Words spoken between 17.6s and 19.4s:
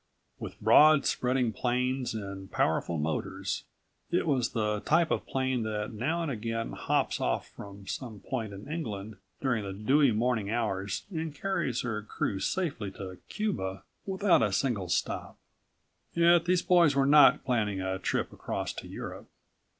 a trip across to Europe.